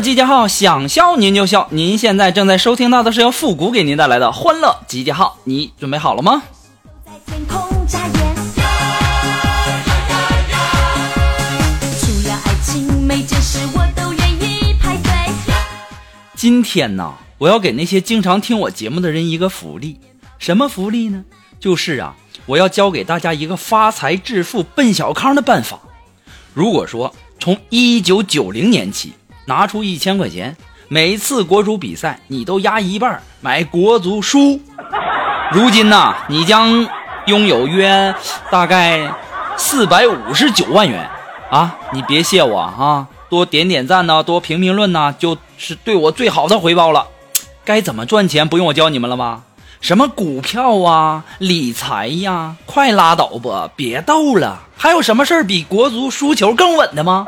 [0.00, 1.66] 集结号，想笑您就笑。
[1.70, 6.42] 您现在正在收听到的是由复古给您带来的欢乐集结号，你准备好了吗？
[12.00, 15.10] 除了爱情，每件事我都愿意排队。
[16.36, 19.98] 今天呢，我要给那些经常听我节目的人一个福利，
[20.38, 21.24] 什么福利呢？
[21.58, 22.14] 就是啊，
[22.46, 25.80] 我要教给大家一个发财致富、奔小康的办法。
[26.54, 29.14] 如果说从一九九零年起
[29.48, 30.54] 拿出一千块钱，
[30.88, 34.60] 每次国足比赛你都压一半买国足输，
[35.50, 36.86] 如今呢，你将
[37.24, 38.14] 拥有约
[38.50, 39.10] 大概
[39.56, 41.08] 四百五十九万元
[41.50, 41.74] 啊！
[41.94, 47.06] 你别谢我啊，多点点赞呐、多评评论呐、就是对我最好的回报了。
[47.64, 49.44] 该怎么赚钱，不用我教你们了吧？
[49.80, 54.64] 什么股票啊、理财呀，快拉倒吧，别逗了。
[54.76, 57.26] 还有什么事儿比国足输球更稳的吗？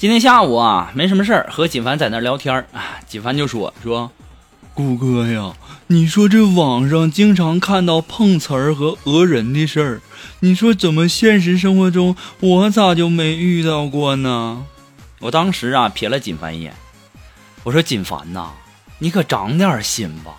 [0.00, 2.96] 今天下午啊，没什么事儿，和锦凡在那儿聊天儿啊。
[3.06, 4.10] 锦凡就说说，
[4.72, 5.52] 谷哥呀，
[5.88, 10.00] 你说这网上经常看到碰瓷儿和讹人的事儿，
[10.40, 14.64] 你说怎么现实生活中我咋就没遇到过呢？
[15.18, 16.72] 我当时啊瞥了锦凡一眼，
[17.62, 18.52] 我说锦凡呐，
[19.00, 20.32] 你可长点心吧，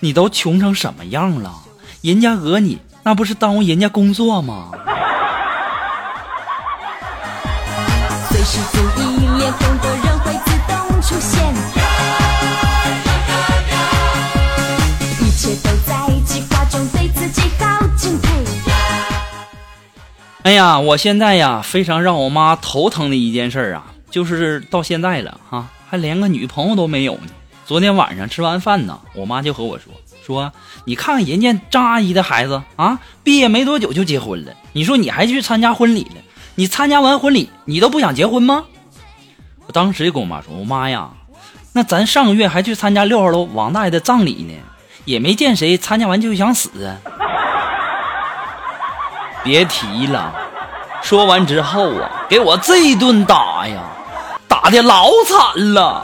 [0.00, 1.54] 你都穷成什么样了，
[2.02, 4.70] 人家讹你那不是耽误人家工作吗？
[8.30, 9.07] 随时注意，脸红的人会自动
[11.08, 11.40] 出现。
[15.22, 15.96] 一切都在
[16.26, 18.28] 计划中，对自己好敬佩。
[20.42, 27.28] 哎呀，我现在呀，非常让我妈头疼的一件事啊，就是到现在了哈、还连个女朋友都没有呢。
[27.64, 29.90] 昨天晚上吃完饭呢，我妈就和我说
[30.26, 30.52] 说，
[30.84, 36.16] 你看看人家张阿姨的孩子啊，毕业没多久就结婚了，你说你还去参加婚礼了？
[36.56, 38.64] 你参加完婚礼，你都不想结婚吗？
[39.68, 41.10] 我当时就跟我妈说，我妈呀，
[41.74, 44.54] 那咱上个月还去参加六号楼王大爷的葬礼呢，
[45.04, 46.96] 也没见谁参加完就想死啊。
[49.44, 50.34] 别提了。
[51.02, 53.82] 说完之后啊，给我这一顿打呀，
[54.48, 56.02] 打的老惨了。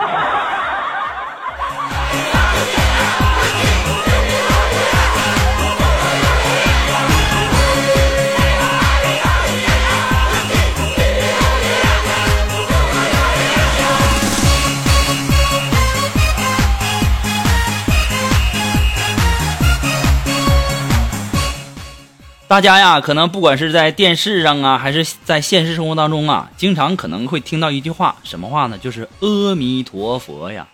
[22.46, 28.78] 大家呀，可能不管是在电视上啊，还是在现实生活当中啊，经常可能会听到一句话，什么话呢？
[28.78, 30.68] 就是阿弥陀佛呀。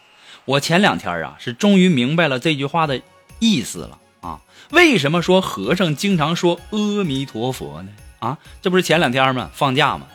[0.45, 3.01] 我前两天啊，是终于明白了这句话的
[3.39, 4.41] 意思了啊。
[4.71, 7.89] 为什么说和尚经常说阿弥陀佛呢？
[8.19, 9.49] 啊，这不是前两天吗？
[9.55, 10.07] 放假嘛，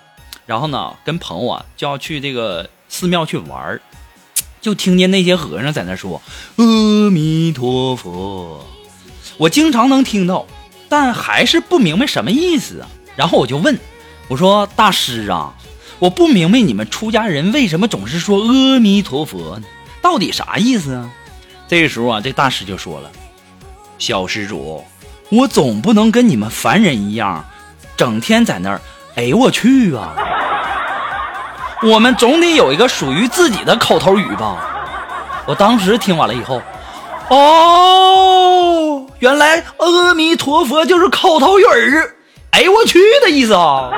[0.46, 3.82] 然后呢，跟朋友啊就要去这个寺庙去玩儿
[4.62, 6.22] 就听见那些和尚在那说
[6.58, 8.68] 阿弥陀佛。
[9.38, 10.46] 我经常能听到，
[10.96, 12.88] 但还是不明白什么意思啊。
[13.18, 13.78] 然后我就问，
[14.30, 15.54] 我说大师啊，
[16.00, 19.68] 我不明白你们出家人为什么总是说阿弥陀佛呢？
[20.02, 21.10] 到底啥意思啊？
[21.68, 23.12] 这时候啊，这大师就说了，
[23.98, 24.86] 小施主，
[25.30, 27.44] 我总不能跟你们凡人一样，
[27.98, 28.80] 整天在那儿，
[29.16, 30.16] 哎我去啊！
[31.84, 34.66] 我们总得有一个属于自己的口头语吧？
[35.46, 36.62] 我当时听完了以后，
[37.28, 38.45] 哦，
[39.20, 42.16] 原来阿弥陀佛就是口头语儿，
[42.52, 43.90] 哎呦我去的意思啊！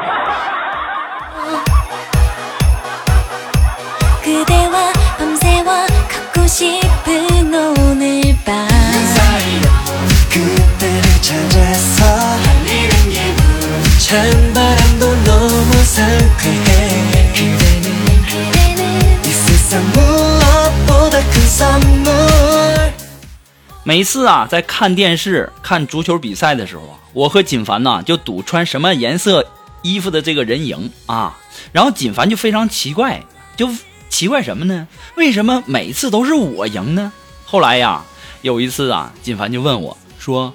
[23.88, 29.48] 每次啊，在看电视看足球比赛的时候啊，我和锦凡呐就赌穿什么颜色
[29.82, 31.38] 衣服的这个人赢啊。
[31.72, 33.24] 然后锦凡就非常奇怪，
[33.56, 33.70] 就
[34.10, 34.86] 奇怪什么呢？
[35.16, 37.14] 为什么每次都是我赢呢？
[37.46, 38.04] 后来呀，
[38.42, 40.54] 有一次啊，锦凡就问我说：“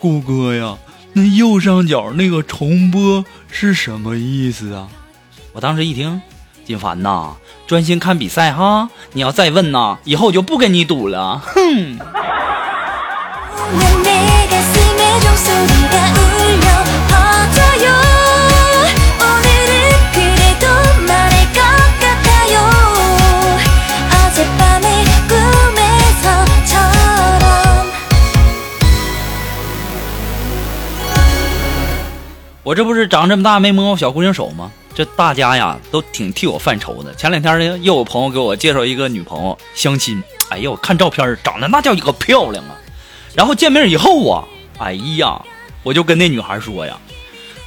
[0.00, 0.76] 顾哥呀，
[1.12, 4.88] 那右上角那个重播是什么意思啊？”
[5.54, 6.20] 我当时一听，
[6.64, 7.36] 锦凡呐，
[7.68, 11.38] 专心看比赛哈，你要再问呐，以后就不跟你赌了。
[11.38, 12.00] 哼。
[32.78, 34.70] 这不是长这么大没摸过小姑娘手吗？
[34.94, 37.12] 这大家呀都挺替我犯愁的。
[37.16, 42.78] 前两天呢，又有朋友给我介绍一个女朋友相亲，哎呀，我看照片长得那叫一个漂亮啊。
[43.34, 44.44] 然后见面以后啊，
[44.78, 45.42] 哎呀，
[45.82, 46.96] 我就跟那女孩说呀，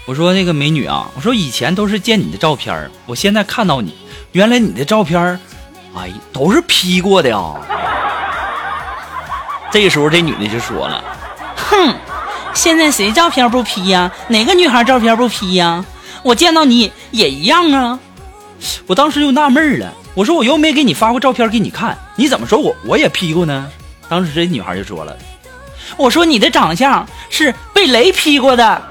[0.05, 3.93] 我说那个美女啊，我说以前都是见你的照片，我现在看到你，
[4.31, 5.37] 原来你的照片，
[5.93, 7.55] 哎，都是 P 过的呀。
[9.73, 11.03] 这个时候这女的就说了，
[11.57, 11.93] 哼。
[12.53, 14.11] 现在谁照片不 P 呀？
[14.27, 15.83] 哪个女孩照片不 P 呀？
[16.23, 17.99] 我见到你也一样啊！
[18.85, 23.67] 我当时就纳闷了，我说我又没给你发过照片给你看，你怎么说我我也 P 过呢？
[24.07, 25.17] 当时这女孩就说了，
[25.97, 28.81] 我说你的长相是被雷劈过的。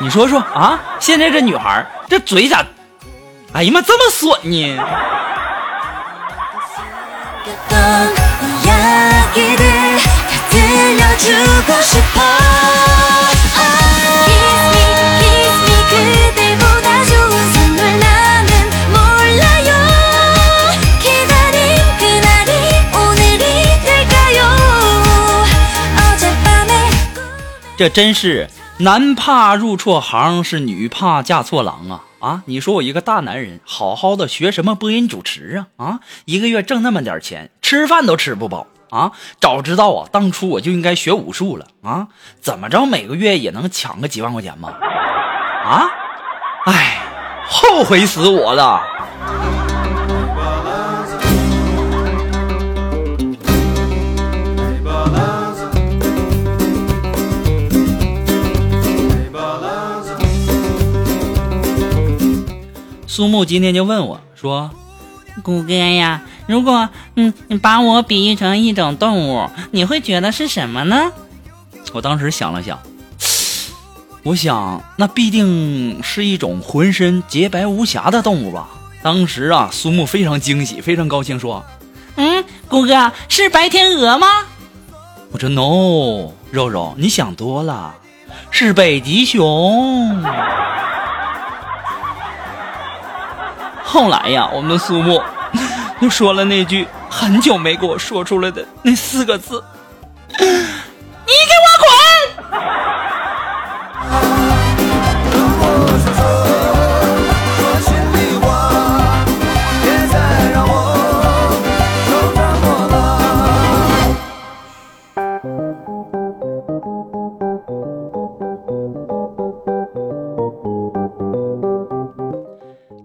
[0.00, 2.62] 你说说啊，现在这女孩这嘴咋，
[3.52, 4.84] 哎呀妈这么损呢？
[27.76, 28.48] 这真是
[28.78, 32.04] 男怕入错行，是女怕嫁错郎啊！
[32.20, 35.84] 啊，你说我一个大男人，好好的学什么播音主持啊？
[35.84, 39.10] 啊，一个月挣那么点钱，吃饭都吃不饱啊！
[39.40, 42.06] 早知道啊，当初我就应该学武术了啊！
[42.40, 44.68] 怎么着，每个月也能抢个几万块钱吗？
[45.64, 45.90] 啊！
[46.66, 47.02] 哎，
[47.48, 48.80] 后悔死我了！
[63.14, 64.68] 苏木今天就问我说
[65.44, 71.12] ：“谷歌呀，如果嗯你把我比喻成一种动物，你会觉得是什么呢？
[71.92, 72.76] 我当时想了想，
[74.24, 78.68] 我想那必定是一种浑身洁白无瑕的动物吧。
[79.00, 81.64] 当时啊，苏木非常惊喜，非常高兴，说
[82.16, 84.26] 嗯，谷歌是白天鹅吗
[85.30, 87.94] ？：“我说 no，肉肉，你想多了，
[88.50, 90.20] 是北极熊。”
[93.94, 95.22] 后来呀，我们的苏木
[96.02, 99.62] 又说了那句很久没给我说出来的那四个字：“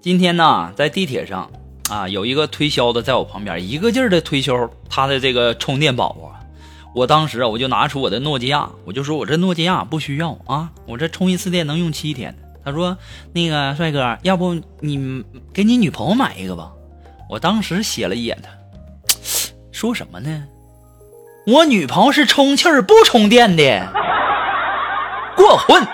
[0.01, 1.51] 今天呢，在地铁上
[1.89, 6.39] 啊，有一个推销的在我旁边，一个劲儿的推销他的这个充电宝啊。
[6.95, 12.33] 我当时啊，我就拿出我的诺基亚，我就说我这诺基亚不需要啊，我这充一次电能用七天。
[12.63, 12.97] 他说
[13.33, 16.71] ：“那个帅哥，要不你给你女朋友买一个吧？”
[17.29, 18.49] 我当时瞥了一眼他，
[19.71, 20.45] 说什么呢？
[21.45, 23.91] 我女朋友是充气儿不充电的，
[25.35, 25.85] 过混。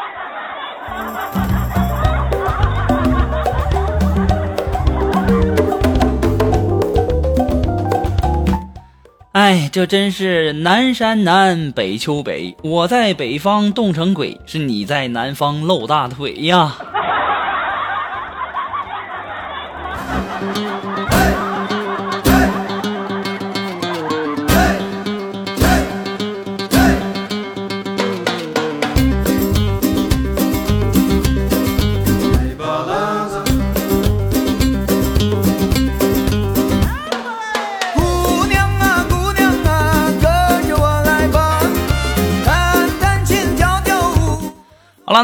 [9.35, 12.55] 哎，这真是南山南，北秋北。
[12.63, 16.73] 我在北方冻成鬼，是你在南方露大腿呀。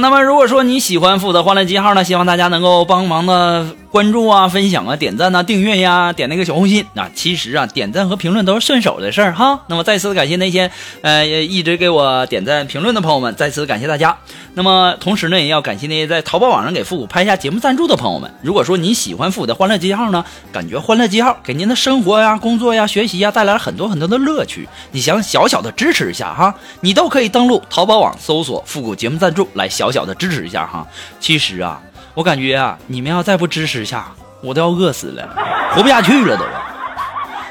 [0.02, 7.12] 那么如果说你喜欢负责欢乐记号呢，希望大家能够帮忙的关注啊、分享啊、点赞呐、订阅呀、点那个小红心啊。
[7.14, 9.62] 其实啊，点赞和评论都是顺手的事儿哈。
[9.68, 10.72] 那么再次感谢那些
[11.02, 14.18] 呃一直给我点赞评论的朋友们，再次感谢大家。
[14.54, 18.34] 那么同时呢，也要感谢那些在淘宝网上给复古拍下节目赞助的朋友们。
[18.42, 30.86] 如果说你喜欢复古的欢乐记号呢，感觉欢乐记号给您的生活呀、工作呀、学习呀带来了很多很多的乐趣，你想小小的支持一下哈，你都可以登录淘宝网搜索复古节目赞助来小小的支持一下哈。
[31.20, 31.82] 其实啊，
[32.14, 35.30] 我感觉啊，你们要再不支持一下，我都要饿死了，
[35.74, 36.44] 活不下去了都。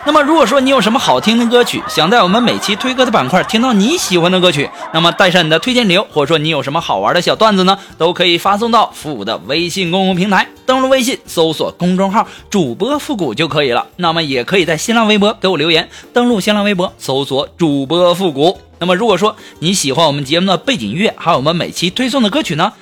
[0.04, 13.86] 那么，如果说你有什么好听的歌曲，想在我们每期推歌的板块听到你喜欢的歌曲，那么带上你的推荐理由，或者说你有什么好玩的小段子呢，都可以发送到复古的微信公共平台，登录微信搜索公众号“主播复古”就可以了。
[13.96, 18.58] 那么，也可以在新浪微博给我留言，登录新浪微博搜索“主播复古”。
[18.80, 22.72] 那么，如果说你喜欢我们节目的背景音乐，还有我们每期推送的歌曲呢，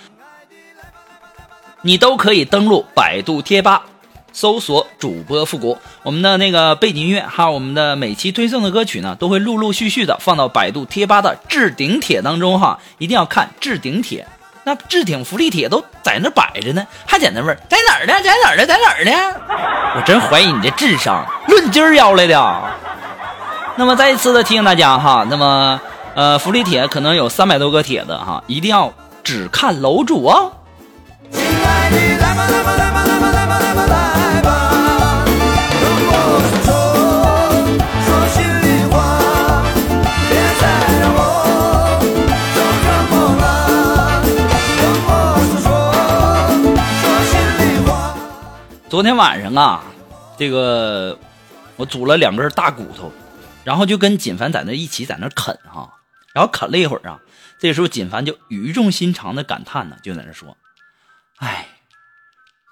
[1.88, 3.84] 你都可以登录百度贴吧。
[4.30, 14.28] 搜索主播复古，我们的那个背景音乐，还有我们的每期推送的歌曲呢，都会陆陆续续的放到百度贴吧的置顶帖当中哈，一定要看置顶帖。
[14.64, 18.22] 那置顶福利帖都在那摆着呢，还在那问在哪儿呢？
[18.22, 18.66] 在哪儿呢？
[18.66, 19.10] 在哪儿呢？
[19.96, 22.62] 我真怀疑你这智商论斤儿要来的。
[23.76, 25.80] 那么再一次的提醒大家哈，那么
[26.14, 28.92] 呃福利帖可能有三百多个帖子哈，一定要
[29.24, 30.52] 只看楼主哦。
[48.90, 49.84] 昨天晚上啊，
[50.36, 51.16] 这个
[51.76, 53.12] 我煮了两根大骨头，
[53.62, 55.92] 然后就跟锦凡在那一起在那啃哈，
[56.32, 57.20] 然后啃了一会儿啊，
[57.60, 60.56] 这时候锦凡就语重心长的感叹呢，就在那说
[61.38, 61.68] ：“哎，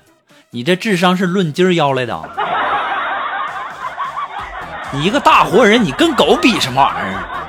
[0.49, 2.19] 你这智商是论斤要来的。
[4.95, 7.46] 你一个大活人，你跟狗比什么玩意儿？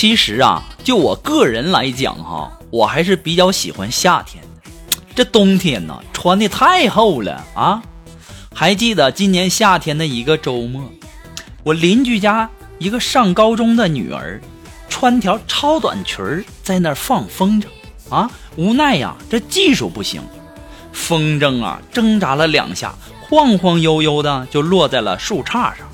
[0.00, 4.70] 其实啊，就我个人来讲哈，我还是比较喜欢夏天的。
[5.14, 7.82] 这冬天呢，穿的太厚了啊。
[8.54, 10.90] 还记得今年夏天的一个周末，
[11.62, 14.40] 我邻居家一个上高中的女儿，
[14.88, 17.66] 穿条超短裙儿在那儿放风筝
[18.08, 18.30] 啊。
[18.56, 20.22] 无奈呀，这技术不行，
[20.94, 25.86] 风筝啊挣扎了两下，晃晃悠悠的就落在了树杈上。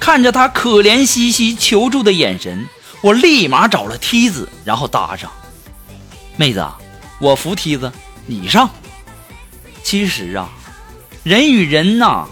[0.00, 2.66] 看着她可怜兮兮求助的眼神，
[3.00, 5.30] 我立马找了梯子，然后搭上。
[6.36, 6.66] 妹子，
[7.20, 7.92] 我扶梯子，
[8.26, 8.68] 你上。
[9.82, 10.48] 其实啊。
[11.24, 12.24] 人与人呐，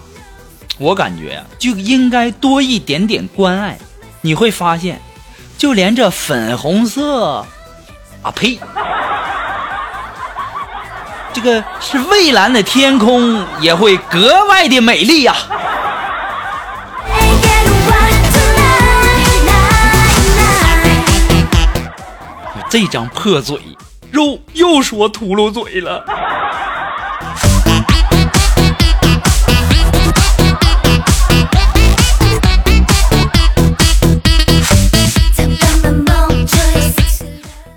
[0.78, 3.78] 我感觉、就应该多一点点关爱。
[4.22, 5.02] 你会发现，
[5.58, 7.44] 就连这粉红色，
[8.22, 8.58] 啊呸，
[11.34, 15.34] 这个是蔚蓝的天空也会格外的美丽呀、
[22.78, 23.58] 这张破嘴，
[24.10, 26.04] 肉又说秃噜嘴了。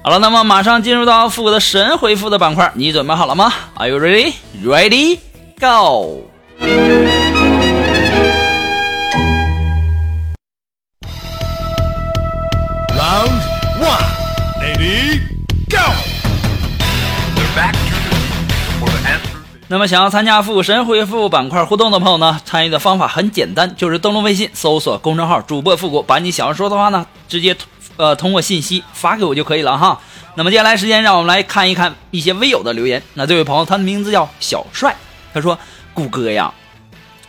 [0.04, 4.34] 好了，那么马上进入到复古的神回复的板块，你准备好了吗？Are you ready?
[4.62, 5.20] Ready?
[5.62, 6.30] Go!
[19.72, 27.56] 那么想要参加复古神回复板块互动的朋友呢，参与的方法很简单，就是登录微信搜索公众号主播复古，把你想要说的话呢，直接
[27.96, 30.02] 呃通过信息发给我就可以了哈。
[30.34, 33.04] 那么接下来时间，让我们来看一看一些微友的留言。
[33.14, 34.96] 那这位朋友他的名字叫小帅，
[35.36, 35.60] 他说
[35.94, 36.52] ：“谷歌呀，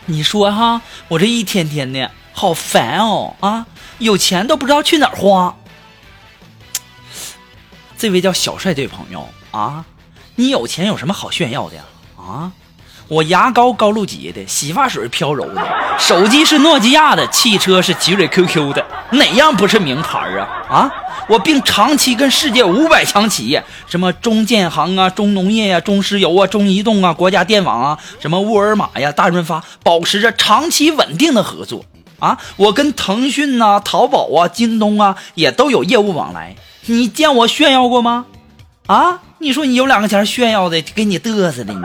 [0.07, 3.67] 你说哈，我这一天天的好烦哦啊，
[3.99, 5.55] 有钱都不知道去哪儿花。”
[7.99, 9.85] 这位叫小帅这位朋友啊，
[10.37, 11.83] 你有钱有什么好炫耀的呀？
[12.31, 12.51] 啊，
[13.07, 15.61] 我牙膏高露洁的，洗发水飘柔的，
[15.99, 20.47] 手机是诺基亚的，汽车是奇瑞 QQ 的，哪样不是名牌啊？
[20.69, 20.91] 啊！
[21.27, 31.85] 我并长期跟世界五百强企业，什么中建行啊、中农业呀、中石油啊、中移动啊、国家电网啊、什么沃尔玛呀、大润发，保持着长期稳定的合作
[32.19, 32.37] 啊！
[32.57, 38.25] 我跟腾讯呐、淘宝啊、京东啊也都有业务往来，你见我炫耀过吗？
[38.87, 39.19] 啊！
[39.41, 41.81] 你说你有两个钱炫耀的，给你嘚瑟的你。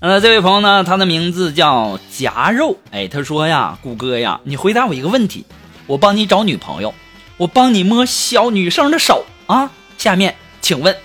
[0.00, 2.76] 呃，这位朋友呢，他的名字叫夹肉。
[2.90, 5.46] 哎，他说呀，谷歌呀，你回答我一个问题，
[5.86, 6.92] 我帮你找女朋友，
[7.36, 9.70] 我帮你摸小女生的手啊。
[9.96, 10.96] 下面请问，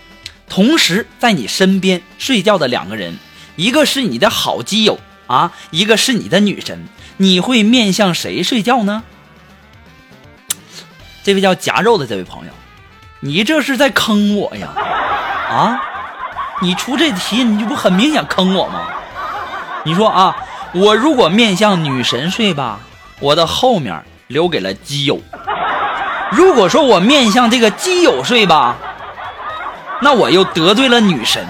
[0.49, 3.15] 同时在你身边睡觉的两个人，
[3.55, 9.03] 一个是你的好基友啊，一个是你的女神，你会面向谁睡觉呢？
[11.23, 12.51] 这位叫夹肉的这位朋友，
[13.21, 14.69] 你这是在坑我呀？
[15.49, 15.81] 啊？
[16.61, 18.87] 你出这题，你这不很明显坑我吗？
[19.83, 20.35] 你说啊，
[20.73, 22.79] 我如果面向女神睡吧，
[23.19, 25.17] 我的后面留给了基友；
[26.31, 28.77] 如果说我面向这个基友睡吧，
[30.01, 31.47] 那我又得罪了女神。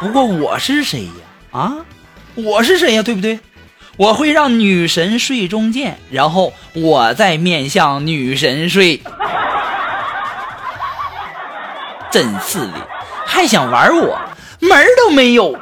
[0.00, 1.10] 不过我是谁呀？
[1.50, 1.76] 啊，
[2.34, 3.02] 我是谁呀？
[3.02, 3.40] 对不对？
[3.96, 9.02] 我会让女神睡中间，然后我再面向女神睡。
[12.10, 12.88] 真是的。
[13.26, 14.18] 还想玩我，
[14.60, 15.58] 门儿都没有。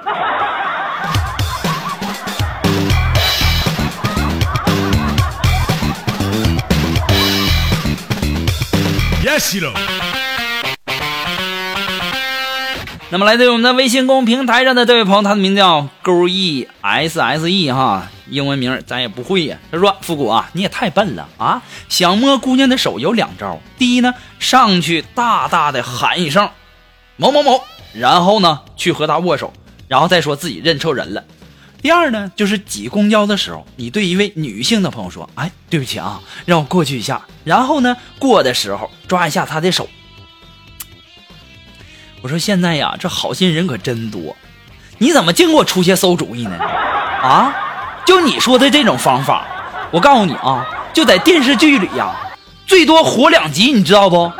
[13.08, 19.56] 那么来自于我们的微信公平台上的这位朋友，他的名字叫勾 e s s e 哈，英文名咱也不会呀。
[19.70, 21.62] 他说：“复古啊，你也太笨了啊！
[21.88, 26.50] 想摸姑娘的手有两招，第一呢，上去大大的喊一声。”
[27.16, 27.60] 某某某，
[27.94, 29.52] 然后呢，去和她握手，
[29.86, 31.22] 然后再说自己认错人了。
[31.80, 39.88] 第二呢，就是挤公交的时候，你对一位女性的朋友说：“哎，对不起啊，让我过去一下。”然后呢，过的时候抓一下她的手。
[42.26, 44.34] 我说现在呀，这好心人可真多，
[44.98, 46.58] 你怎么净给我出些馊主意呢？
[47.22, 47.54] 啊，
[48.04, 49.46] 就你说的这种方法，
[49.92, 52.12] 我告诉你啊，就在电视剧里呀，
[52.66, 54.32] 最多活两集，你知道不？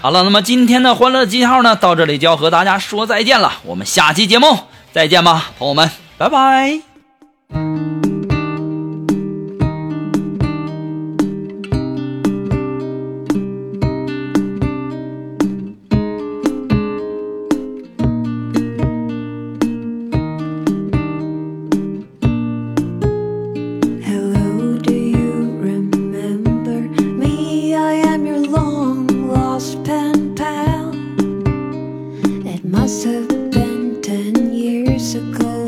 [0.00, 3.52] 好了，那么今天的欢乐记号呢，到这里就要和大家说再见了。
[3.64, 4.60] 我们下期节目
[4.92, 6.93] 再见吧，朋友们，拜拜。
[32.84, 35.63] must have been ten years ago.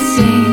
[0.00, 0.49] sim